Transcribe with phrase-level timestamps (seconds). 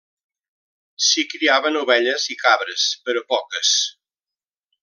[1.07, 3.79] S'hi criaven ovelles i cabres, però poques.